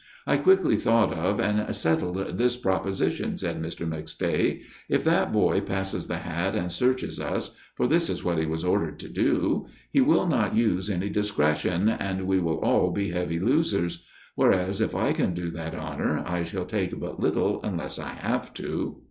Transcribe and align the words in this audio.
"I 0.25 0.37
quickly 0.37 0.77
thought 0.77 1.13
of 1.13 1.39
and 1.39 1.75
settled 1.75 2.17
this 2.39 2.57
proposition," 2.57 3.37
said 3.37 3.61
Mr. 3.61 3.85
McStay. 3.87 4.63
"If 4.89 5.03
that 5.03 5.31
boy 5.31 5.61
passes 5.61 6.07
the 6.07 6.17
hat 6.17 6.55
and 6.55 6.71
searches 6.71 7.19
us, 7.19 7.55
for 7.75 7.85
this 7.85 8.09
is 8.09 8.23
what 8.23 8.39
he 8.39 8.47
was 8.47 8.63
ordered 8.65 8.97
to 9.01 9.07
do, 9.07 9.67
he 9.91 10.01
will 10.01 10.25
not 10.25 10.55
use 10.55 10.89
any 10.89 11.09
discretion, 11.09 11.87
and 11.87 12.25
we 12.25 12.39
will 12.39 12.57
all 12.63 12.89
be 12.89 13.11
heavy 13.11 13.37
losers; 13.39 14.03
whereas, 14.33 14.81
if 14.81 14.95
I 14.95 15.13
can 15.13 15.35
do 15.35 15.51
that 15.51 15.75
honor 15.75 16.23
I 16.25 16.45
shall 16.45 16.65
take 16.65 16.99
but 16.99 17.19
little, 17.19 17.61
unless 17.61 17.99
I 17.99 18.09
have 18.09 18.55
to." 18.55 18.97